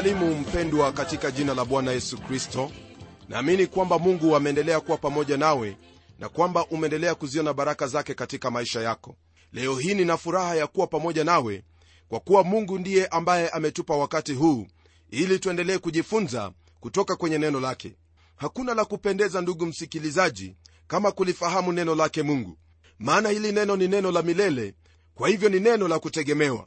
[0.00, 2.72] Na kusalimu mpendwa katika jina la bwana yesu kristo.
[3.28, 5.76] Naamini kwamba mungu ameendelea kuwa pamoja nawe
[6.18, 9.16] na kwamba umeendelea kuziona baraka zake katika maisha yako.
[9.52, 11.64] Leo hii nina furaha ya kuwa pamoja nawe
[12.08, 14.66] kwa kuwa mungu ndiye ambaye ametupa wakati huu
[15.10, 17.94] ili tuendelee kujifunza kutoka kwenye neno lake.
[18.36, 20.56] Hakuna la kupendeza ndugu msikilizaji
[20.86, 22.58] kama kulifahamu neno lake mungu.
[22.98, 24.74] Maana hili neno ni neno la milele
[25.14, 26.66] kwa hivyo ni neno la kutegemewa.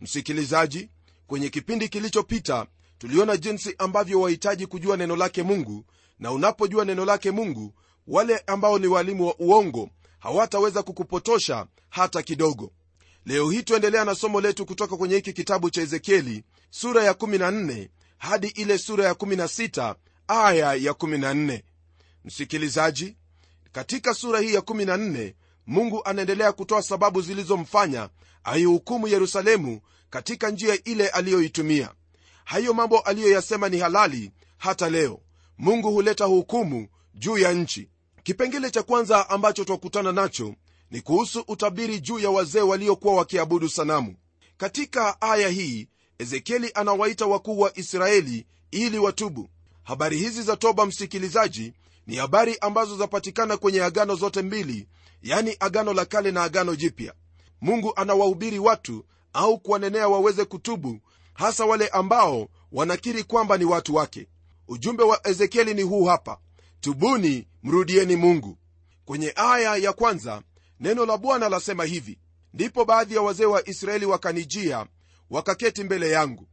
[0.00, 0.90] Msikilizaji
[1.32, 2.66] kwenye kipindi kilichopita
[2.98, 5.84] tuliona jinsi ambavyo wahitaji kujua neno lake mungu
[6.18, 7.74] na unapojua neno lake mungu
[8.06, 9.88] wale ambao ni walimu wa uongo
[10.18, 12.72] hawataweza kukupotosha hata kidogo.
[13.26, 17.88] Leo hii tuendelea na somo letu kutoka kwenye hiki kitabu cha ezekieli sura ya 14
[18.18, 19.94] hadi ile sura ya 16
[20.28, 21.62] aya ya 14
[22.24, 23.16] msikilizaji
[23.72, 25.34] katika sura hii ya 14
[25.66, 28.08] mungu anaendelea kutoa sababu zilizomfanya
[28.44, 29.80] aihukumu yerusalemu
[30.12, 31.90] katika njia ile aliyoitumia.
[32.44, 35.20] Hayo mambo aliyoyasema ni halali hata leo.
[35.58, 37.88] Mungu huleta hukumu juu ya nchi.
[38.22, 40.54] Kipengele cha kwanza ambacho twakutana nacho
[40.90, 44.14] ni kuhusu utabiri juu ya wazee waliokuwa wakiabudu sanamu.
[44.56, 49.48] Katika aya hii ezekieli anawaita wakuu wa israeli ili watubu.
[49.82, 51.72] Habari hizi za toba msikilizaji
[52.06, 54.88] ni habari ambazo zapatikana kwenye agano zote mbili
[55.22, 57.14] yani agano la kale na agano jipya.
[57.60, 61.00] Mungu anawahubiri watu au kuwanenea waweze kutubu
[61.34, 64.26] hasa wale ambao wanakiri kwamba ni watu wake.
[64.68, 66.38] Ujumbe wa ezekieli ni huu hapa
[66.80, 68.58] tubuni mrudieni mungu.
[69.04, 70.42] Kwenye aya ya kwanza
[70.80, 72.18] neno la bwana lasema hivi
[72.54, 74.86] ndipo baadhi ya wazee wa israeli wakanijia
[75.30, 76.46] wakaketi mbele yangu.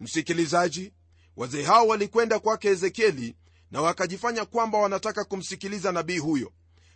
[0.00, 0.92] Msikilizaji
[1.36, 3.36] wazee hao walikwenda kwake ezekieli
[3.70, 6.52] na wakajifanya kwamba wanataka kumsikiliza nabii huyo.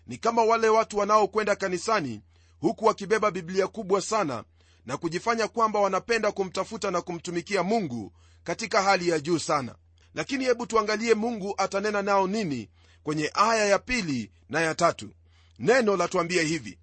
[0.07, 2.21] Ni kama wale watu wanaokwenda kanisani
[2.61, 4.45] huku wakibeba biblia kubwa sana
[4.87, 8.13] na kujifanya kwamba wanapenda kumtafuta na kumtumikia mungu
[8.45, 9.75] katika hali ya juu sana.
[10.15, 12.71] Lakini hebu tuangalie mungu atanena nao nini
[13.03, 15.11] kwenye aya ya pili na ya tatu.
[15.59, 16.79] Neno latuambia hivi.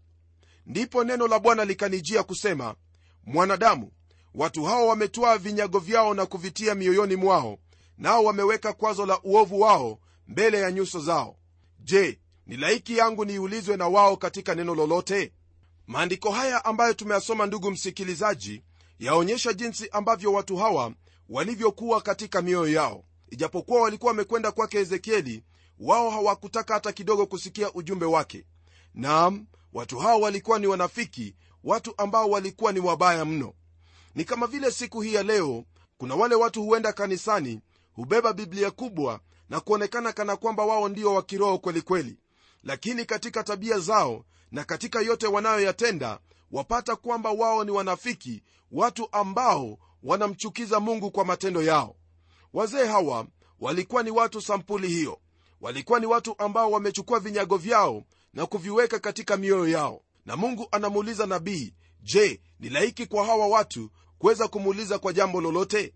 [0.66, 2.76] Ndipo neno la bwana likanijia kusema
[3.24, 3.92] mwanadamu
[4.36, 7.58] watu hao wametwaa vinyago vyao na kuvitia mioyoni mwao
[7.98, 11.36] nao wameweka kwazo la uovu wao mbele ya nyuso zao.
[11.80, 15.32] Je ni laiki yangu niulizwe na wao katika neno lolote
[15.88, 18.64] maandiko haya ambayo tumeyasoma ndugu msikilizaji
[19.00, 20.94] yaonyesha jinsi ambavyo watu hawa
[21.30, 23.04] walivyokuwa katika mioyo yao.
[23.30, 25.44] Ijapokuwa walikuwa wamekwenda kwake ezekieli
[25.80, 28.46] wao hawakutaka hata kidogo kusikia ujumbe wake.
[28.94, 33.54] Naam watu hao walikuwa ni wanafiki watu ambao walikuwa ni wabaya mno.
[34.16, 35.64] Ni kama vile siku hii ya leo
[35.98, 37.60] kuna wale watu huenda kanisani
[37.94, 39.20] hubeba biblia kubwa
[39.50, 42.18] na kuonekana kana kwamba wao ndio wa kiroho kwelikweli
[42.64, 46.20] lakini katika tabia zao na katika yote wanayoyatenda
[46.52, 51.96] wapata kwamba wao ni wanafiki watu ambao wanamchukiza mungu kwa matendo yao.
[52.54, 53.28] Wazee hawa
[53.60, 55.20] walikuwa ni watu sampuli hiyo.
[55.62, 60.02] Walikuwa ni watu ambao wamechukua vinyago vyao na kuviweka katika mioyo yao.
[60.26, 61.74] Na mungu anamuuliza nabii
[62.04, 65.94] je ni laiki kwa hawa watu kuweza kumuuliza kwa jambo lolote?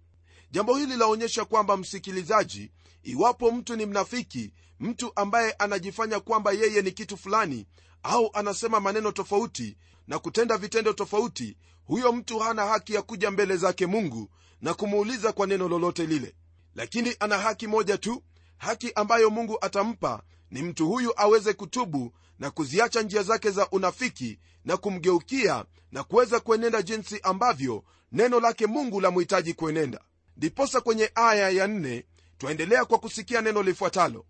[0.51, 2.71] Jambo hili laonyesha kwamba msikilizaji
[3.03, 7.65] iwapo mtu ni mnafiki mtu ambaye anajifanya kwamba yeye ni kitu fulani
[8.03, 9.77] au anasema maneno tofauti
[10.07, 14.29] na kutenda vitendo tofauti huyo mtu hana haki ya kuja mbele zake mungu
[14.61, 16.35] na kumuuliza kwa neno lolote lile.
[16.75, 18.23] Lakini ana haki moja tu
[18.57, 24.39] haki ambayo mungu atampa ni mtu huyu aweze kutubu na kuziacha njia zake za unafiki
[24.65, 30.01] na kumgeukia na kuweza kuenenda jinsi ambavyo neno lake mungu lamhitaji kuenenda.
[30.37, 32.03] Ndiposa kwenye aya ya 4
[32.37, 34.25] twaendelea kwa kusikia neno lifuatalo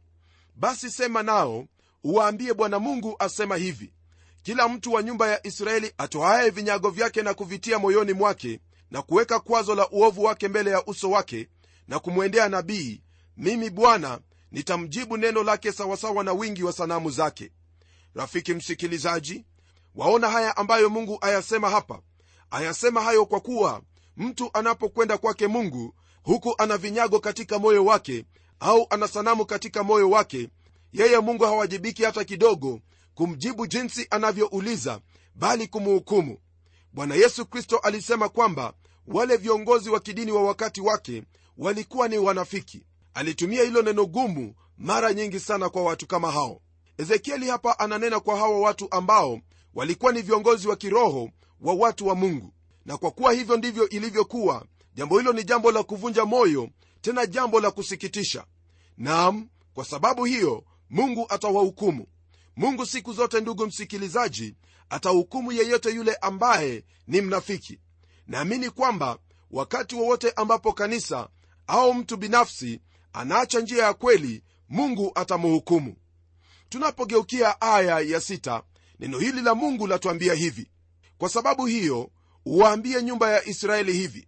[0.56, 1.66] basi sema nao
[2.04, 3.94] uwaambie bwana mungu asema hivi
[4.44, 8.60] kila mtu wa nyumba ya israeli atoaye vinyago vyake na kuvitia moyoni mwake
[8.92, 11.50] na kuweka kwazo la uovu wake mbele ya uso wake
[11.88, 13.02] na kumwendea nabii
[13.38, 14.20] mimi bwana
[14.52, 17.52] nitamjibu neno lake sawasawa na wingi wa sanamu zake.
[18.14, 19.46] Rafiki msikilizaji
[19.96, 22.02] waona haya ambayo mungu ayasema hapa.
[22.52, 23.82] Ayasema hayo kwa kuwa
[24.18, 28.26] mtu anapokwenda kwake mungu huku ana vinyago katika moyo wake
[28.60, 30.50] au ana sanamu katika moyo wake
[30.94, 32.80] yeye mungu hawajibiki hata kidogo
[33.16, 35.00] kumjibu jinsi anavyouliza
[35.36, 36.38] bali kumhukumu
[36.94, 38.74] bwana yesu kristo alisema kwamba
[39.08, 41.24] wale viongozi wa kidini wa wakati wake
[41.58, 42.84] walikuwa ni wanafiki.
[43.14, 46.62] Alitumia hilo neno gumu mara nyingi sana kwa watu kama hao.
[46.98, 49.40] Ezekieli hapa ananena kwa hawa watu ambao
[49.74, 51.30] walikuwa ni viongozi wa kiroho
[51.62, 52.54] wa watu wa mungu.
[52.86, 56.70] Na kwa kuwa hivyo ndivyo ilivyokuwa jambo hilo ni jambo la kuvunja moyo
[57.06, 58.46] tena jambo la kusikitisha.
[58.98, 62.08] Naam kwa sababu hiyo mungu atawahukumu.
[62.56, 64.56] Mungu siku zote ndugu msikilizaji
[64.90, 67.80] atahukumu yeyote yule ambaye ni mnafiki.
[68.28, 69.18] Naamini kwamba
[69.52, 71.30] wakati wowote ambapo kanisa
[71.68, 72.80] au mtu binafsi
[73.14, 75.96] anaacha njia ya kweli mungu atamhukumu.
[76.70, 78.64] Tunapogeukia aya ya sita,
[79.00, 80.70] neno hili la mungu latuambia hivi.
[81.18, 82.12] Kwa sababu hiyo
[82.46, 84.28] uwaambie nyumba ya israeli hivi.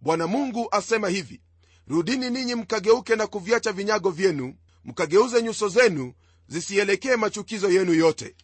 [0.00, 1.40] Bwana mungu asema hivi
[1.88, 4.54] rudini ninyi mkageuke na kuviacha vinyago vyenu
[4.84, 6.12] mkageuze nyuso zenu
[6.48, 8.34] zisielekee machukizo yenu yote.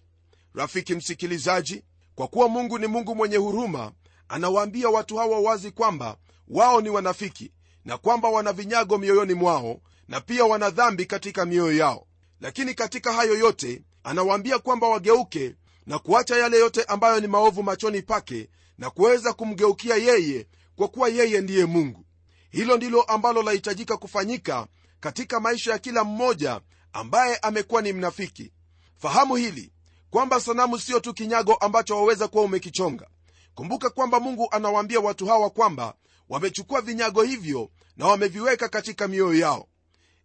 [0.55, 1.83] Rafiki msikilizaji
[2.15, 3.93] kwa kuwa mungu ni mungu mwenye huruma
[4.29, 6.17] anawaambia watu hawa wazi kwamba
[6.49, 7.53] wao ni wanafiki
[7.85, 12.07] na kwamba wana vinyago mioyoni mwao na pia wana dhambi katika mioyo yao.
[12.41, 15.55] Lakini katika hayo yote anawaambia kwamba wageuke
[15.87, 18.49] na kuacha yale yote ambayo ni maovu machoni pake
[18.79, 20.47] na kuweza kumgeukia yeye
[20.77, 22.05] kwa kuwa yeye ndiye mungu
[22.53, 24.67] hilo ndilo ambalo lahitajika kufanyika
[25.01, 26.61] katika maisha ya kila mmoja
[26.93, 28.53] ambaye amekuwa ni mnafiki.
[28.97, 29.73] Fahamu hili
[30.11, 33.07] kwamba sanamu sio tu kinyago ambacho waweza kuwa umekichonga.
[33.55, 35.95] Kumbuka kwamba mungu anawaambia watu hawa kwamba
[36.29, 39.69] wamechukua vinyago hivyo na wameviweka katika mioyo yao.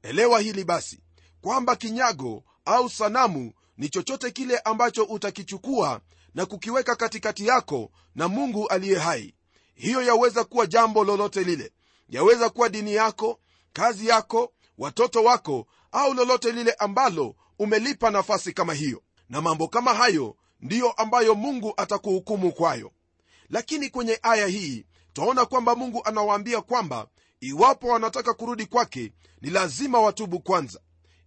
[0.02, 1.00] Elewa hili basi
[1.42, 6.02] kwamba kinyago au sanamu ni chochote kile ambacho utakichukua
[6.36, 9.34] na kukiweka katikati yako na mungu aliye hai.
[9.76, 11.72] Hiyo yaweza kuwa jambo lolote lile
[12.10, 13.40] yaweza kuwa dini yako
[13.74, 19.04] kazi yako watoto wako au lolote lile ambalo umelipa nafasi kama hiyo.
[19.30, 22.92] Na mambo kama hayo ndiyo ambayo mungu atakuhukumu kwayo.
[23.50, 27.08] Lakini kwenye aya hii twaona kwamba mungu anawaambia kwamba
[27.40, 29.12] iwapo wanataka kurudi kwake
[29.42, 30.80] ni lazima watubu kwanza.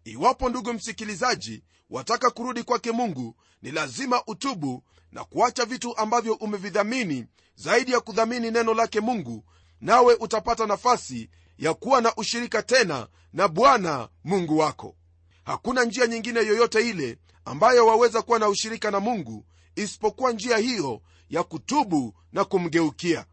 [0.04, 4.82] Iwapo ndugu msikilizaji wataka kurudi kwake mungu ni lazima utubu
[5.12, 9.44] na kuacha vitu ambavyo umevidhamini zaidi ya kudhamini neno lake mungu
[9.80, 14.96] nawe utapata nafasi ya kuwa na ushirika tena na bwana mungu wako.
[15.44, 19.44] Hakuna njia nyingine yoyote ile ambayo waweza kuwa na ushirika na mungu
[19.76, 21.00] isipokuwa njia hiyo
[21.30, 23.26] ya kutubu na kumgeukia.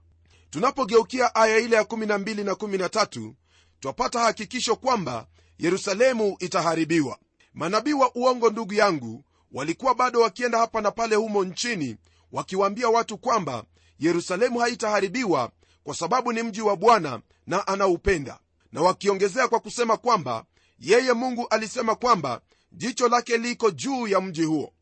[0.49, 3.33] Tunapogeukia aya ile ya 12 na 13
[3.79, 5.27] twapata hakikisho kwamba
[5.59, 7.17] yerusalemu itaharibiwa.
[7.53, 11.97] Manabii wa uongo ndugu yangu walikuwa bado wakienda hapa na pale humo nchini
[12.31, 13.63] wakiwaambia watu kwamba
[13.99, 15.51] yerusalemu haitaharibiwa
[15.87, 18.39] kwa sababu ni mji wa bwana na anaupenda.
[18.71, 20.45] Na wakiongezea kwa kusema kwamba
[20.79, 22.41] yeye mungu alisema kwamba
[22.71, 24.73] jicho lake liko juu ya mji huo.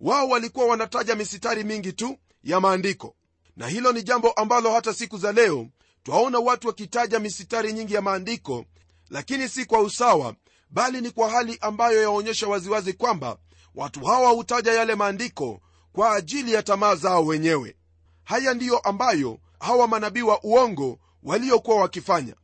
[0.00, 3.14] Wao walikuwa wanataja misitari mingi tu ya maandiko.
[3.56, 5.68] Na hilo ni jambo ambalo hata siku za leo
[6.02, 8.64] twaona watu wakitaja misitari nyingi ya maandiko
[9.10, 10.34] lakini si kwa usawa
[10.70, 13.36] bali ni kwa hali ambayo yaonyesha waziwazi kwamba
[13.74, 15.60] watu hawa hutaja yale maandiko
[15.92, 17.76] kwa ajili ya tamaa zao wenyewe.
[18.24, 22.34] Haya ndiyo ambayo hawa manabii wa uongo waliokuwa wakifanya.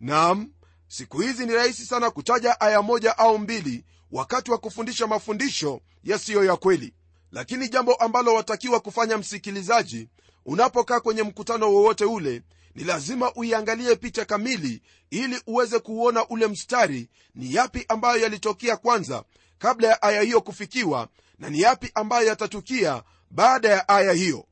[0.00, 0.52] Nam
[0.88, 6.44] siku hizi ni rahisi sana kutaja aya moja au mbili wakati wa kufundisha mafundisho yasiyo
[6.44, 6.94] ya kweli.
[7.32, 10.08] Lakini jambo ambalo watakiwa kufanya msikilizaji
[10.46, 12.42] unapokaa kwenye mkutano wowote ule
[12.74, 19.24] ni lazima uiangalie picha kamili ili uweze kuuona ule mstari ni yapi ambayo yalitokea kwanza
[19.58, 24.46] kabla ya aya hiyo kufikiwa na ni yapi ambayo yatatukia baada ya aya hiyo.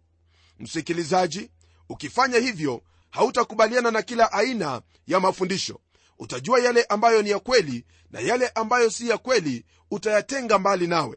[0.59, 1.51] Msikilizaji
[1.89, 5.81] ukifanya hivyo hautakubaliana na kila aina ya mafundisho.
[6.19, 11.17] Utajua yale ambayo ni ya kweli na yale ambayo si ya kweli utayatenga mbali nawe.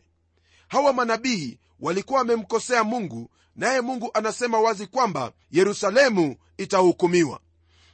[0.67, 7.39] Hawa manabii walikuwa wamemkosea mungu naye mungu anasema wazi kwamba yerusalemu itahukumiwa.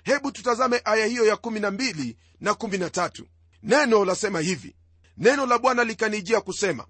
[0.03, 3.23] Hebu tutazame aya hiyo ya 12 na 13
[3.63, 4.75] neno lasema hivi.
[5.17, 6.85] Neno la bwana likanijia kusema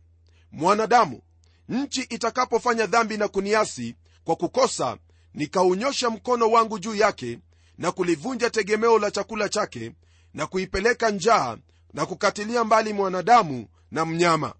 [0.51, 1.21] mwanadamu
[1.69, 4.97] nchi itakapofanya dhambi na kuniasi kwa kukosa
[5.33, 7.39] nikaunyosha mkono wangu juu yake
[7.77, 9.91] na kulivunja tegemeo la chakula chake
[10.33, 11.57] na kuipeleka njaa
[11.93, 14.53] na kukatilia mbali mwanadamu na mnyama.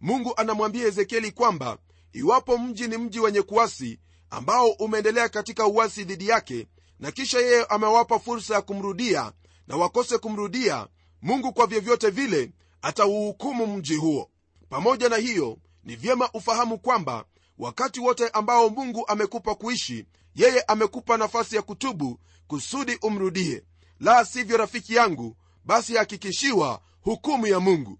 [0.00, 1.78] Mungu anamwambia ezekieli kwamba
[2.12, 3.98] iwapo mji ni mji wenye kuasi
[4.30, 6.66] ambao umeendelea katika uasi dhidi yake
[7.00, 9.32] na kisha yeye amewapa fursa ya kumrudia
[9.68, 10.86] na wakose kumrudia
[11.22, 12.50] mungu kwa vyovyote vile
[12.82, 14.30] atauhukumu mji huo.
[14.68, 17.24] Pamoja na hiyo ni vyema ufahamu kwamba
[17.58, 23.64] wakati wote ambao mungu amekupa kuishi yeye amekupa nafasi ya kutubu kusudi umrudie.
[24.00, 27.98] La sivyo rafiki yangu basi hakikishiwa hukumu ya mungu.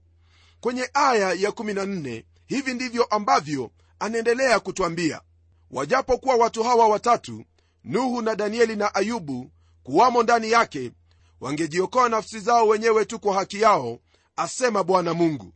[0.60, 5.20] Kwenye aya ya 14 hivi ndivyo ambavyo anaendelea kutwambia.
[5.70, 7.44] Wajapokuwa watu hawa watatu
[7.84, 9.50] nuhu na danieli na ayubu
[9.82, 10.92] kuwamo ndani yake
[11.40, 13.98] wangejiokoa nafsi zao wenyewe tu kwa haki yao
[14.36, 15.52] asema bwana mungu.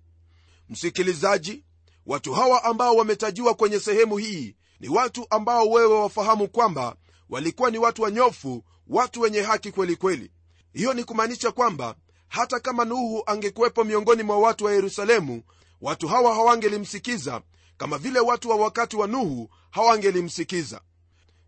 [0.68, 1.64] Msikilizaji
[2.06, 6.97] watu hawa ambao wametajiwa kwenye sehemu hii ni watu ambao wewe wafahamu kwamba
[7.28, 10.30] walikuwa ni watu wanyofu watu wenye haki kweli kweli.
[10.73, 11.94] Hiyo ni kumaanisha kwamba
[12.28, 15.42] hata kama nuhu angekuwepo miongoni mwa watu wa yerusalemu
[15.80, 17.42] watu hawa hawangelimsikiza
[17.76, 20.80] kama vile watu wa wakati wa nuhu hawangelimsikiza.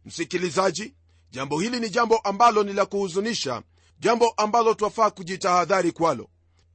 [0.04, 0.94] Msikilizaji
[1.30, 3.62] jambo hili ni jambo ambalo ni la kuhuzunisha
[4.00, 6.28] jambo ambalo twafaa kujitahadhari kwalo.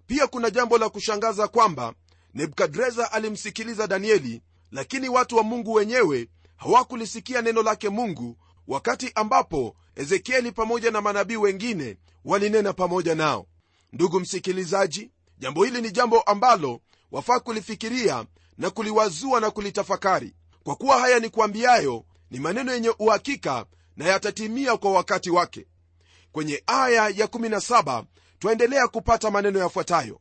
[0.07, 1.93] Pia kuna jambo la kushangaza kwamba
[2.33, 10.51] nebukadreza alimsikiliza danieli lakini watu wa mungu wenyewe hawakulisikia neno lake mungu wakati ambapo ezekieli
[10.51, 13.47] pamoja na manabii wengine walinena pamoja nao.
[13.93, 16.81] Ndugu msikilizaji jambo hili ni jambo ambalo
[17.11, 18.25] wafaa kulifikiria
[18.57, 20.33] na kuliwazua na kulitafakari.
[20.63, 23.65] Kwa kuwa haya ni kuambiayo ni maneno yenye uhakika
[23.97, 25.65] na yatatimia kwa wakati wake.
[26.31, 28.03] Kwenye aya ya 17
[28.39, 30.19] twaendelea kupata maneno yafuatayo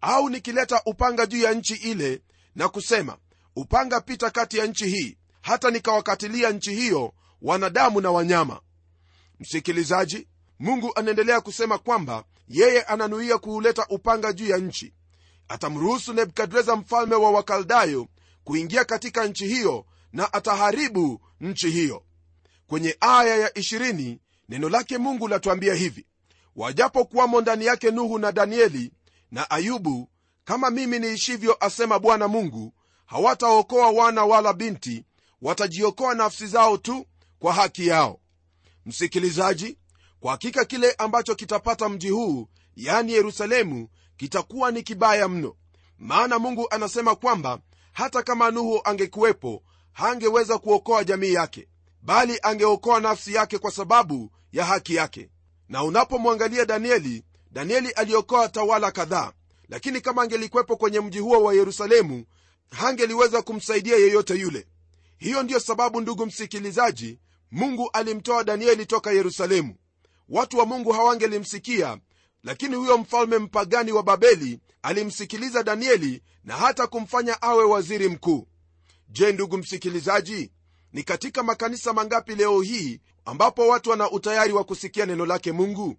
[0.00, 2.22] au nikileta upanga juu ya nchi ile
[2.54, 3.16] na kusema
[3.56, 8.60] upanga pita kati ya nchi hii hata nikawakatilia nchi hiyo wanadamu na wanyama.
[9.40, 10.28] Msikilizaji
[10.58, 14.94] mungu anaendelea kusema kwamba yeye ananuia kuuleta upanga juu ya nchi.
[15.48, 18.08] Atamruhusu nebukadreza mfalme wa wakaldayo
[18.44, 22.02] kuingia katika nchi hiyo na ataharibu nchi hiyo.
[22.66, 26.06] Kwenye aya ya 20 neno lake mungu latuambia hivi.
[26.56, 28.92] Wajapokuwamo ndani yake nuhu na danieli
[29.30, 30.10] na ayubu
[30.44, 32.74] kama mimi niishivyo asema bwana mungu
[33.06, 35.04] hawataokoa wana wala binti
[35.42, 37.06] watajiokoa nafsi zao tu
[37.38, 38.20] kwa haki yao.
[38.86, 39.78] Msikilizaji
[40.20, 45.56] kwa hakika kile ambacho kitapata mji huu yani yerusalemu kitakuwa ni kibaya mno.
[45.98, 47.58] Maana mungu anasema kwamba
[47.92, 51.68] hata kama nuhu angekuwepo hangeweza kuokoa jamii yake
[52.02, 55.30] bali angeokoa nafsi yake kwa sababu ya haki yake.
[55.68, 59.32] Na unapomwangalia danieli danieli aliokoa tawala kadhaa
[59.68, 62.24] lakini kama angelikwepo kwenye mji huo wa yerusalemu
[62.70, 64.66] hangeliweza kumsaidia yeyote yule.
[65.18, 67.18] Hiyo ndiyo sababu ndugu msikilizaji
[67.50, 69.74] mungu alimtoa danieli toka yerusalemu.
[70.28, 71.98] Watu wa mungu hawangelimsikia
[72.44, 78.46] lakini huyo mfalme mpagani wa babeli alimsikiliza danieli na hata kumfanya awe waziri mkuu.
[79.08, 80.50] Je ndugu msikilizaji
[80.92, 85.96] ni katika makanisa mangapi leo hii ambapo watu wana utayari wa kusikia neno lake mungu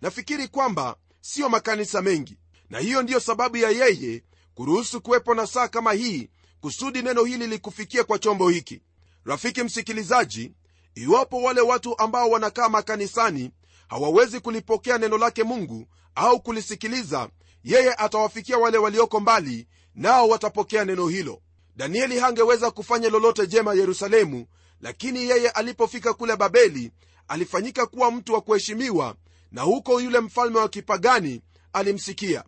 [0.00, 2.38] nafikiri kwamba siyo makanisa mengi
[2.70, 4.22] na hiyo ndiyo sababu ya yeye
[4.54, 6.28] kuruhusu kuwepo na saa kama hii
[6.60, 8.82] kusudi neno hili likufikia kwa chombo hiki.
[9.24, 10.52] Rafiki msikilizaji
[10.94, 13.50] iwapo wale watu ambao wanakaa makanisani
[13.88, 17.28] hawawezi kulipokea neno lake mungu au kulisikiliza
[17.64, 21.42] yeye atawafikia wale walioko mbali nao watapokea neno hilo.
[21.76, 24.46] Danieli hangeweza kufanya lolote jema yerusalemu
[24.80, 26.92] lakini yeye alipofika kule babeli
[27.28, 29.16] alifanyika kuwa mtu wa kuheshimiwa
[29.52, 31.42] na huko yule mfalme wa kipagani
[31.72, 32.44] alimsikia.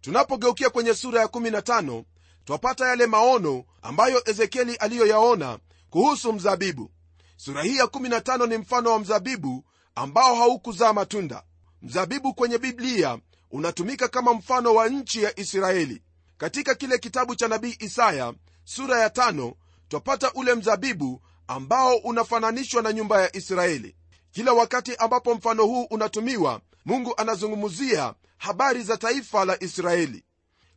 [0.00, 2.04] Tunapogeukia kwenye sura ya 15
[2.44, 5.58] twapata yale maono ambayo ezekieli aliyoyaona
[5.90, 6.90] kuhusu mzabibu.
[7.36, 11.42] Sura hii ya 15 ni mfano wa mzabibu ambao haukuzaa matunda.
[11.82, 13.18] Mzabibu kwenye biblia
[13.50, 16.02] unatumika kama mfano wa nchi ya israeli.
[16.38, 19.54] Katika kile kitabu cha nabii isaya sura ya tano
[19.88, 23.96] twapata ule mzabibu ambao unafananishwa na nyumba ya israeli
[24.32, 30.24] kila wakati ambapo mfano huu unatumiwa mungu anazungumzia habari za taifa la israeli.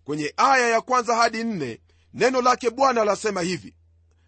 [0.03, 1.79] Kwenye aya ya kwanza hadi nne
[2.13, 3.75] neno lake bwana lasema hivi.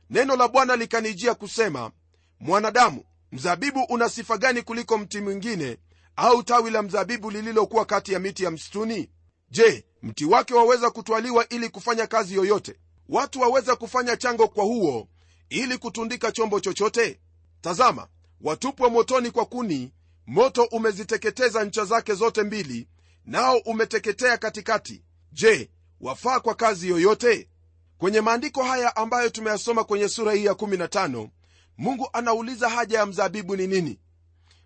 [0.10, 1.91] Neno la bwana likanijia kusema
[2.39, 5.77] mwanadamu mzabibu una sifa gani kuliko mti mwingine
[6.15, 9.10] au tawi la mzabibu lililokuwa kati ya miti ya msituni?
[9.50, 12.75] Je mti wake waweza kutwaliwa ili kufanya kazi yoyote?
[13.10, 15.07] Watu waweza kufanya chango kwa huo
[15.50, 17.19] ili kutundika chombo chochote?
[17.62, 18.07] Tazama
[18.41, 19.94] watupwa motoni kwa kuni
[20.27, 22.88] moto umeziteketeza ncha zake zote mbili
[23.25, 25.03] nao umeteketea katikati.
[25.32, 27.50] Je wafaa kwa kazi yoyote?
[27.98, 31.29] Kwenye maandiko haya ambayo tumeyasoma kwenye sura hii ya 15
[31.77, 34.00] mungu anauliza haja ya mzabibu ni nini?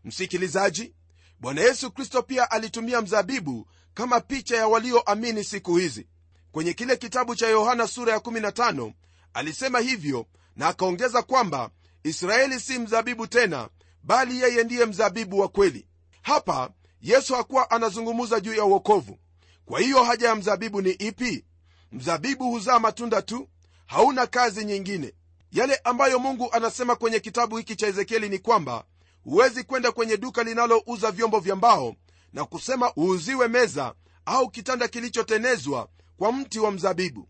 [0.04, 0.94] Msikilizaji
[1.40, 6.08] bwana yesu kristo pia alitumia mzabibu kama picha ya walioamini siku hizi.
[6.51, 8.94] Kwenye kile kitabu cha yohana sura ya 15
[9.34, 10.25] alisema hivyo
[10.56, 11.70] na akaongeza kwamba
[12.03, 13.70] israeli si mzabibu tena
[14.03, 15.88] bali yeye ndiye mzabibu wa kweli.
[16.22, 16.70] Hapa
[17.01, 19.17] yesu hakuwa anazungumza juu ya uokovu
[19.65, 21.46] kwa hiyo haja ya mzabibu ni ipi?
[21.91, 23.50] Mzabibu huzaa matunda tu
[23.86, 25.13] hauna kazi nyingine.
[25.51, 28.84] Yale ambayo mungu anasema kwenye kitabu hiki cha ezekieli ni kwamba
[29.24, 31.96] huwezi kwenda kwenye duka linalouza vyombo vya mbao
[32.34, 33.93] na kusema uuziwe meza
[34.25, 37.27] au kitanda kilichotenezwa kwa mti wa mzabibu.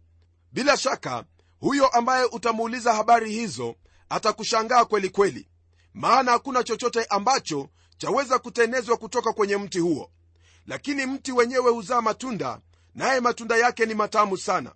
[0.51, 1.23] Bila shaka
[1.59, 3.75] huyo ambaye utamuuliza habari hizo
[4.11, 5.47] atakushangaa kweli kweli
[5.93, 10.11] maana hakuna chochote ambacho chaweza kutenezwa kutoka kwenye mti huo.
[10.67, 12.59] Lakini mti wenyewe huzaa matunda
[12.95, 14.71] naye matunda yake ni matamu sana.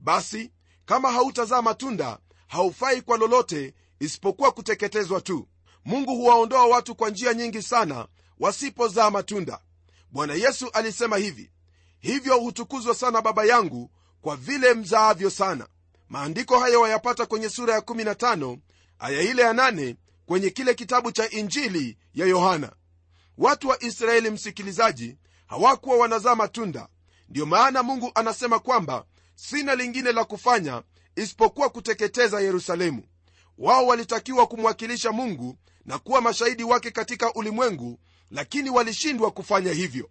[0.00, 0.52] Basi
[0.84, 5.48] kama hautazaa matunda haufai kwa lolote isipokuwa kuteketezwa tu.
[5.84, 8.06] Mungu huwaondoa watu kwa njia nyingi sana
[8.38, 9.58] wasipozaa matunda.
[10.10, 11.50] Bwana yesu alisema hivi
[11.98, 15.68] hivyo hutukuzwa sana baba yangu kwa vile mzaavyo sana.
[16.08, 18.58] Maandiko hayo wayapata kwenye sura ya 15
[18.98, 19.96] aya ile ya nane
[20.26, 22.72] kwenye kile kitabu cha injili ya yohana.
[23.38, 26.88] Watu wa israeli msikilizaji hawakuwa wanazaa matunda.
[27.28, 30.82] Ndiyo maana mungu anasema kwamba sina lingine la kufanya
[31.16, 33.02] isipokuwa kuteketeza yerusalemu.
[33.58, 37.98] Wao walitakiwa kumwakilisha mungu na kuwa mashahidi wake katika ulimwengu
[38.30, 40.10] lakini walishindwa kufanya hivyo.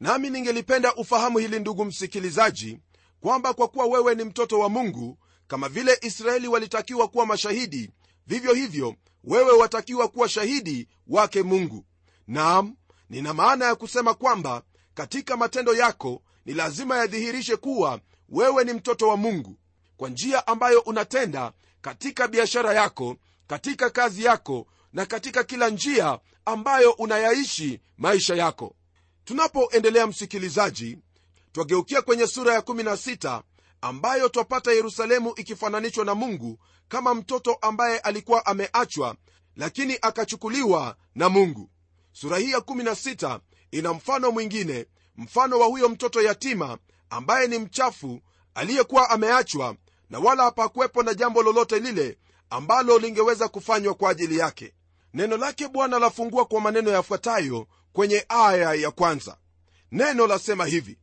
[0.00, 2.78] Nami ningelipenda ufahamu hili ndugu msikilizaji
[3.20, 7.90] kwamba kwa kuwa wewe ni mtoto wa mungu kama vile israeli walitakiwa kuwa mashahidi
[8.28, 8.94] vivyo hivyo
[9.24, 11.84] wewe watakiwa kuwa shahidi wake mungu.
[12.26, 12.76] Naam
[13.10, 14.62] nina maana ya kusema kwamba
[14.94, 19.56] katika matendo yako ni lazima yadhihirishe kuwa wewe ni mtoto wa mungu.
[19.96, 23.16] Kwa njia ambayo unatenda katika biashara yako
[23.46, 28.74] katika kazi yako na katika kila njia ambayo unayaishi maisha yako.
[29.24, 30.98] Tunapoendelea msikilizaji
[31.52, 33.42] twageukia kwenye sura ya 16
[33.80, 36.58] ambayo twapata yerusalemu ikifananishwa na mungu
[36.88, 39.16] kama mtoto ambaye alikuwa ameachwa
[39.56, 41.70] lakini akachukuliwa na mungu.
[42.12, 46.78] Sura hii ya 16 ina mfano mwingine mfano wa huyo mtoto yatima
[47.10, 48.20] ambaye ni mchafu
[48.54, 49.76] aliyekuwa ameachwa
[50.10, 52.18] na wala hapakuwepo na jambo lolote lile
[52.50, 54.74] ambalo lingeweza kufanywa kwa ajili yake.
[55.14, 59.36] Neno lake bwana lafungua kwa maneno yafuatayo kwenye aya ya kwanza.
[59.92, 60.98] Neno lasema hivi.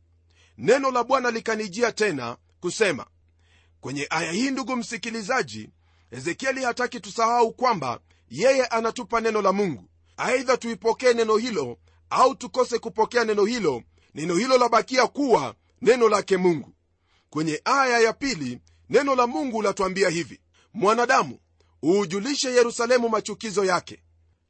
[0.58, 3.06] Neno la bwana likanijia tena kusema
[3.80, 5.70] kwenye aya hii ndugu msikilizaji
[6.10, 9.88] ezekieli hataki tusahau kwamba yeye anatupa neno la mungu.
[10.16, 11.78] Aidha tuipokee neno hilo
[12.10, 13.82] au tukose kupokea neno hilo
[14.14, 16.72] neno hilo labakia kuwa neno lake mungu.
[17.30, 20.40] Kwenye aya ya pili neno la mungu latuambia hivi
[20.74, 21.38] mwanadamu
[21.84, 24.02] uujulishe yerusalemu machukizo yake.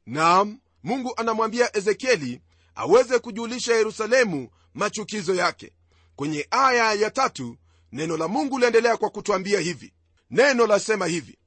[0.05, 2.41] Naam mungu anamwambia ezekieli
[2.75, 5.71] aweze kujulisha yerusalemu machukizo yake.
[6.15, 7.57] Kwenye aya ya tatu
[7.91, 9.93] neno la mungu liendelea kwa kutwambia hivi.
[10.31, 11.37] Neno lasema hivi.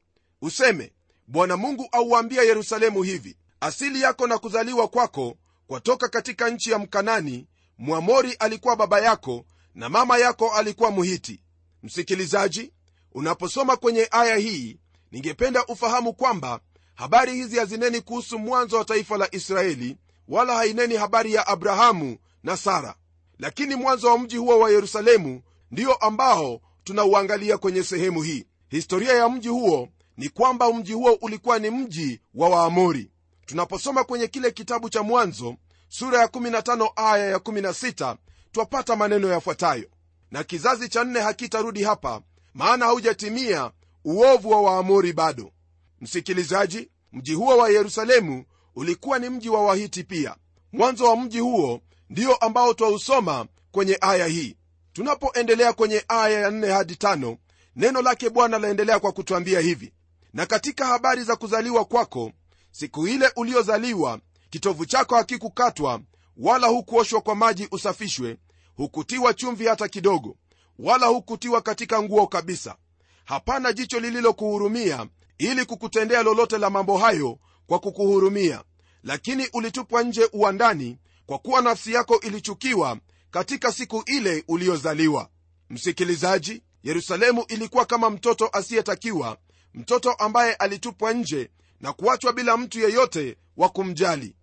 [0.43, 0.93] Useme
[1.27, 7.47] bwana mungu auambia yerusalemu hivi asili yako na kuzaliwa kwako kwatoka katika nchi ya mkanani
[7.79, 11.43] mwamori alikuwa baba yako na mama yako alikuwa muhiti.
[11.83, 12.73] Msikilizaji
[13.13, 14.79] unaposoma kwenye aya hii
[15.13, 16.61] ningependa ufahamu kwamba
[16.95, 19.97] habari hizi hazineni kuhusu mwanzo wa taifa la israeli
[20.29, 22.95] wala haineni habari ya abrahamu na sara.
[23.39, 28.45] Lakini mwanzo wa mji huo wa yerusalemu ndio ambao tunauangalia kwenye sehemu hii.
[28.69, 33.11] Historia ya mji huo ni kwamba mji huo ulikuwa ni mji wa waamori.
[33.47, 35.57] Tunaposoma kwenye kile kitabu cha mwanzo
[35.89, 38.17] sura ya 15 aya ya 16
[38.53, 39.89] twapata maneno yafuatayo.
[40.31, 42.23] Na kizazi cha nne hakitarudi hapa
[42.55, 43.71] maana haujatimia
[44.05, 45.53] uovu wa waamori bado.
[46.01, 48.45] Msikilizaji mji huo wa yerusalemu
[48.77, 50.37] ulikuwa ni mji wa wahiti pia.
[50.73, 51.81] Mwanzo wa mji huo
[52.11, 54.57] ndio ambao twausoma kwenye aya hii
[54.93, 57.37] tunapoendelea kwenye aya ya 4 hadi 5
[57.77, 59.93] neno lake bwana laendelea kwa kutwambia hivi.
[60.33, 62.33] Na katika habari za kuzaliwa kwako
[62.71, 66.01] siku ile uliozaliwa kitovu chako hakikukatwa
[66.37, 68.37] wala hukuoshwa kwa maji usafishwe
[68.77, 70.37] hukutiwa chumvi hata kidogo
[70.79, 72.77] wala hukutiwa katika nguo kabisa.
[73.25, 75.07] Hapana jicho lililokuhurumia
[75.39, 78.63] ili kukutendea lolote la mambo hayo kwa kukuhurumia.
[79.05, 82.99] Lakini ulitupwa nje uwandani kwa kuwa nafsi yako ilichukiwa
[83.31, 85.29] katika siku ile uliyozaliwa
[85.71, 89.39] msikilizaji yerusalemu ilikuwa kama mtoto asiyetakiwa
[89.75, 94.37] mtoto ambaye alitupwa nje na kuachwa bila mtu yeyote wa kumjali.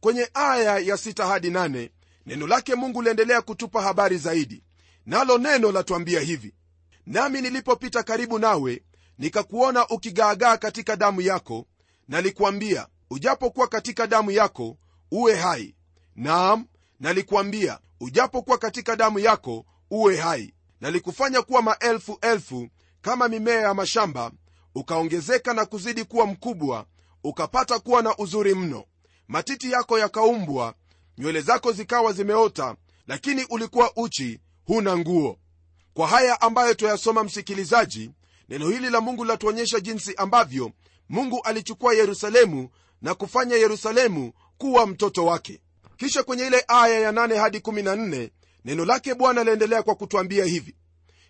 [0.00, 1.90] Kwenye aya ya 6 hadi 8
[2.26, 4.62] neno lake mungu liendelea kutupa habari zaidi.
[5.06, 6.54] Nalo neno latuambia hivi
[7.06, 8.82] nami nilipopita karibu nawe
[9.18, 11.66] nikakuona ukigaagaa katika damu yako
[12.08, 14.76] nalikuambia ujapokuwa katika damu yako
[15.10, 15.74] uwe hai.
[16.16, 16.66] Naam
[17.00, 22.68] nalikuambia ujapokuwa katika damu yako uwe hai nalikufanya kuwa maelfu elfu
[23.00, 24.32] kama mimea ya mashamba
[24.74, 26.86] ukaongezeka na kuzidi kuwa mkubwa
[27.24, 28.84] ukapata kuwa na uzuri mno.
[29.28, 30.74] Matiti yako yakaumbwa
[31.18, 35.38] nywele zako zikawa zimeota lakini ulikuwa uchi huna nguo.
[35.94, 38.10] Kwa haya ambayo twayasoma msikilizaji
[38.48, 40.72] neno hili la mungu latuonyesha jinsi ambavyo
[41.08, 42.68] mungu alichukua yerusalemu
[43.02, 45.60] na kufanya yerusalemu kuwa mtoto wake
[45.96, 48.30] kisha kwenye ile aya ya 8 hadi 14
[48.64, 50.76] neno lake bwana laendelea kwa kutwambia hivi.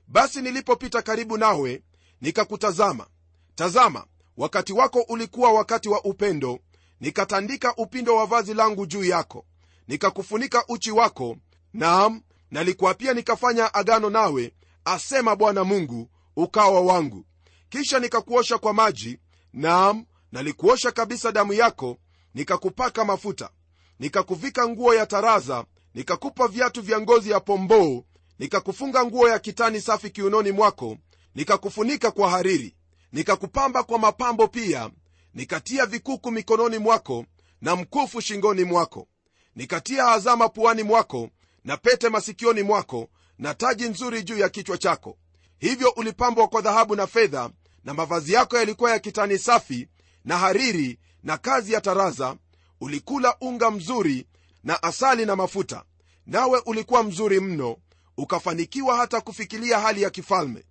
[0.08, 1.82] Basi nilipopita karibu nawe
[2.20, 3.06] nikakutazama.
[3.54, 6.58] Tazama wakati wako ulikuwa wakati wa upendo.
[7.00, 9.46] Nikatandika upindo wa vazi langu juu yako.
[9.88, 11.36] Nikakufunika uchi wako.
[11.72, 14.52] Naam nalikuapia nikafanya agano nawe
[14.84, 17.24] asema bwana mungu ukawa wangu.
[17.68, 19.18] Kisha nikakuosha kwa maji.
[19.52, 21.98] Naam nalikuosha kabisa damu yako
[22.34, 23.50] nikakupaka mafuta
[23.98, 28.04] nikakuvika nguo ya taraza nikakupa viatu vya ngozi ya pomboo
[28.38, 30.96] nikakufunga nguo ya kitani safi kiunoni mwako
[31.34, 32.76] nikakufunika kwa hariri
[33.12, 34.90] nikakupamba kwa mapambo pia
[35.34, 37.24] nikatia vikuku mikononi mwako
[37.60, 39.08] na mkufu shingoni mwako
[39.56, 41.30] nikatia azama puani mwako
[41.64, 45.16] na pete masikioni mwako na taji nzuri juu ya kichwa chako.
[45.58, 47.50] Hivyo ulipambwa kwa dhahabu na fedha
[47.84, 49.88] na mavazi yako yalikuwa ya kitani safi
[50.24, 52.36] na hariri na kazi ya taraza
[52.80, 54.26] ulikula unga mzuri
[54.64, 55.84] na asali na mafuta
[56.26, 57.76] nawe ulikuwa mzuri mno
[58.16, 60.64] ukafanikiwa hata kufikilia hali ya kifalme.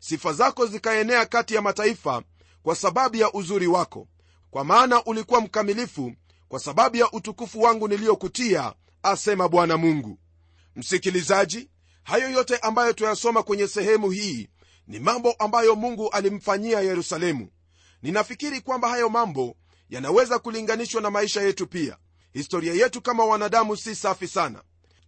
[0.00, 2.22] Sifa zako zikaenea kati ya mataifa
[2.62, 4.08] kwa sababu ya uzuri wako
[4.50, 6.12] kwa maana ulikuwa mkamilifu
[6.48, 10.18] kwa sababu ya utukufu wangu niliyokutia asema bwana mungu.
[10.76, 11.70] Msikilizaji
[12.02, 14.48] hayo yote ambayo tuyasoma kwenye sehemu hii
[14.86, 17.48] ni mambo ambayo mungu alimfanyia yerusalemu.
[18.02, 19.56] Ninafikiri kwamba hayo mambo
[19.90, 21.96] yanaweza kulinganishwa na maisha yetu pia.
[22.32, 24.62] Historia yetu kama wanadamu si safi sana.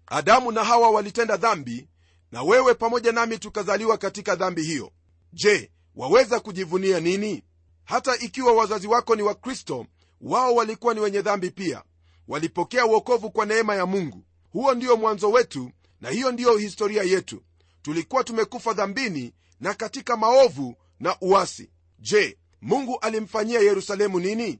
[0.06, 1.88] Adamu na hawa walitenda dhambi
[2.32, 4.92] na wewe pamoja nami tukazaliwa katika dhambi hiyo.
[5.32, 7.42] Je waweza kujivunia nini?
[7.84, 9.86] Hata ikiwa wazazi wako ni wakristo
[10.20, 11.82] wao walikuwa ni wenye dhambi pia.
[12.28, 14.24] Walipokea uokovu kwa neema ya mungu.
[14.50, 17.42] Huo ndio mwanzo wetu na hiyo ndiyo historia yetu.
[17.82, 21.70] Tulikuwa tumekufa dhambini na katika maovu na uasi.
[21.98, 24.58] Je mungu alimfanyia yerusalemu nini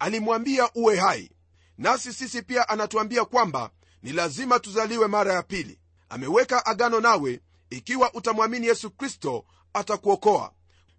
[0.00, 1.30] alimwambia uwe hai.
[1.78, 3.70] Nasi sisi pia anatuambia kwamba
[4.02, 5.80] ni lazima tuzaliwe mara ya pili.
[6.08, 10.52] Ameweka agano nawe ikiwa utamwamini yesu kristo atakuokoa.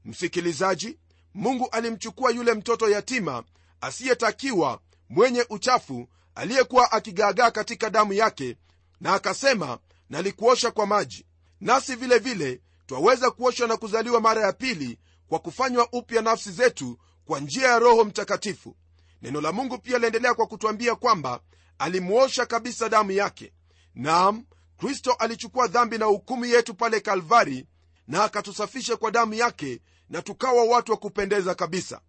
[0.06, 0.98] Msikilizaji
[1.34, 3.44] mungu alimchukua yule mtoto yatima
[3.82, 8.58] asiyetakiwa mwenye uchafu aliyekuwa akigaagaa katika damu yake
[9.02, 11.26] na akasema nalikuosha kwa maji.
[11.62, 16.98] Nasi vile vile twaweza kuoshwa na kuzaliwa mara ya pili kwa kufanywa upya nafsi zetu
[17.26, 18.76] kwa njia ya roho mtakatifu
[19.22, 21.40] neno la mungu pia liendelea kwa kutwambia kwamba
[21.78, 23.54] alimwosha kabisa damu yake.
[23.96, 24.46] Nam
[24.78, 27.66] kristo alichukua dhambi na hukumu yetu pale kalvari
[28.08, 32.02] na akatusafisha kwa damu yake na tukawa watu wa kupendeza kabisa.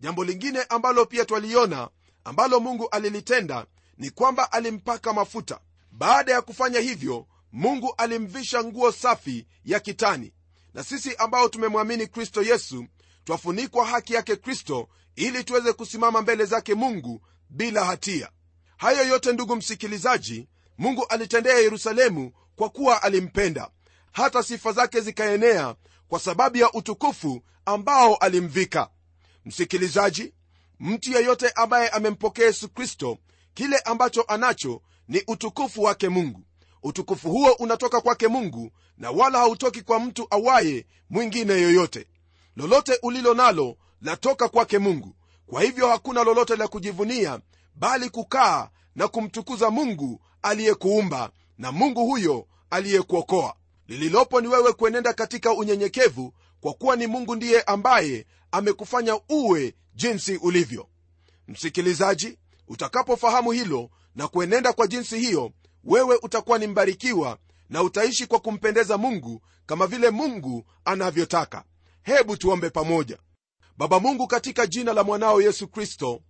[0.00, 1.88] Jambo lingine ambalo pia twaliona
[2.24, 3.66] ambalo mungu alilitenda
[3.98, 5.60] ni kwamba alimpaka mafuta.
[5.92, 10.32] Baada ya kufanya hivyo mungu alimvisha nguo safi ya kitani.
[10.74, 12.86] Na sisi ambao tumemwamini kristo yesu
[13.26, 18.30] twafunikwa haki yake kristo ili tuweze kusimama mbele zake mungu bila hatia.
[18.76, 23.70] Hayo yote ndugu msikilizaji mungu alitendea yerusalemu kwa kuwa alimpenda.
[24.12, 25.74] Hata sifa zake zikaenea
[26.08, 28.90] kwa sababu ya utukufu ambao alimvika.
[29.44, 30.34] Msikilizaji
[30.80, 33.18] mtu yeyote ambaye amempokea yesu kristo
[33.54, 36.42] kile ambacho anacho ni utukufu wake mungu.
[36.82, 42.06] Utukufu huo unatoka kwake mungu na wala hautoki kwa mtu awaye mwingine yoyote
[42.56, 45.16] lolote ulilo nalo latoka kwake mungu.
[45.46, 47.40] Kwa hivyo hakuna lolote la kujivunia
[47.74, 53.54] bali kukaa na kumtukuza mungu aliyekuumba na mungu huyo aliyekuokoa.
[53.88, 60.36] Lililopo ni wewe kuenenda katika unyenyekevu kwa kuwa ni mungu ndiye ambaye amekufanya uwe jinsi
[60.36, 60.88] ulivyo.
[61.48, 62.38] Msikilizaji
[62.68, 65.52] utakapofahamu hilo na kuenenda kwa jinsi hiyo
[65.84, 67.38] wewe utakuwa ni mbarikiwa
[67.70, 71.64] na utaishi kwa kumpendeza mungu kama vile mungu anavyotaka
[72.06, 73.18] hebu tuombe pamoja.
[73.78, 76.20] Baba mungu katika jina la mwanao yesu kristo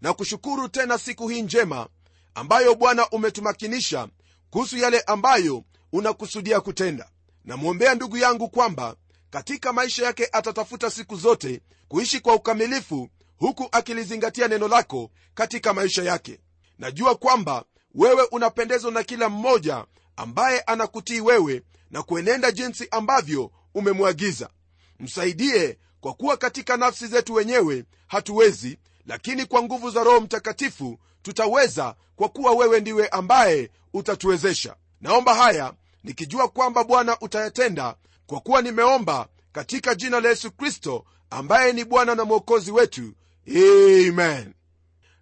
[0.00, 1.88] na kushukuru tena siku hii njema
[2.34, 4.08] ambayo bwana umetumakinisha
[4.50, 7.10] kuhusu yale ambayo unakusudia kutenda.
[7.44, 8.96] Namwombea ndugu yangu kwamba
[9.30, 16.02] katika maisha yake atatafuta siku zote kuishi kwa ukamilifu huku akilizingatia neno lako katika maisha
[16.02, 16.40] yake.
[16.78, 19.84] Najua kwamba wewe unapendezwa na kila mmoja
[20.16, 24.50] ambaye anakutii wewe na kuenenda jinsi ambavyo umemwagiza
[25.00, 31.94] msaidie kwa kuwa katika nafsi zetu wenyewe hatuwezi lakini kwa nguvu za roho mtakatifu tutaweza
[32.16, 34.76] kwa kuwa wewe ndiwe ambaye utatuwezesha.
[35.00, 35.72] Naomba haya
[36.04, 42.14] nikijua kwamba bwana utayatenda kwa kuwa nimeomba katika jina la yesu kristo ambaye ni bwana
[42.14, 43.12] na mwokozi wetu.
[43.48, 44.54] Amen.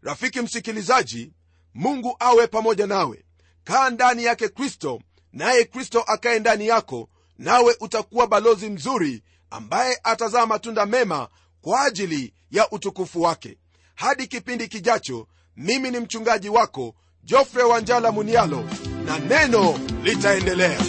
[0.03, 1.33] Rafiki msikilizaji
[1.75, 3.25] mungu awe pamoja nawe.
[3.65, 5.01] Kaa ndani yake kristo
[5.33, 7.09] naye kristo akaye ndani yako
[7.39, 9.23] nawe utakuwa balozi mzuri
[9.55, 11.29] ambaye atazaa matunda mema
[11.63, 13.59] kwa ajili ya utukufu wake.
[13.95, 18.65] Hadi kipindi kijacho mimi ni mchungaji wako jofre wanjala munialo
[19.07, 20.81] na neno litaendelea.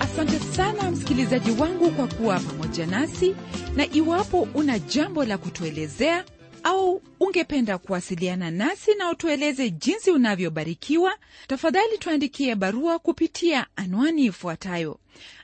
[0.00, 3.34] Asante sana msikilizaji wangu kwa kuwa pamoja nasi
[3.76, 6.24] na iwapo una jambo la kutuelezea
[6.62, 14.98] au ungependa kuwasiliana nasi na utueleze jinsi unavyobarikiwa tafadhali tuandikie barua kupitia anwani ifuatayo.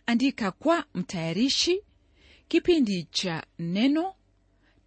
[0.07, 1.81] Andika kwa mtayarishi
[2.49, 4.14] kipindi cha neno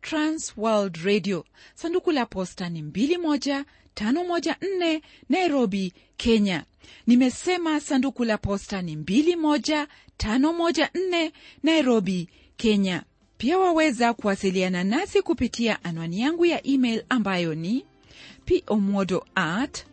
[0.01, 1.45] transworld radio.
[1.75, 6.63] Sanduku la posta ni 21514 nairobi kenya.
[7.07, 11.31] Nimesema sanduku la posta ni 21514
[11.63, 13.03] nairobi kenya
[13.41, 17.85] pia waweza kuwasiliana nasi kupitia anwani yangu ya email ambayo ni
[18.65, 19.85] pomodo at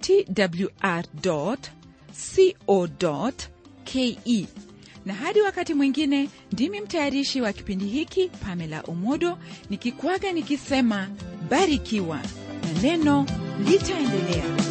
[0.00, 1.56] twr co
[3.84, 4.18] ke
[5.06, 9.38] na hadi wakati mwingine ndimi mtayarishi wa kipindi hiki pamela omodo
[9.70, 11.08] nikikwaga nikisema
[11.50, 12.16] barikiwa
[12.62, 13.26] na neno
[13.68, 14.63] litaendelea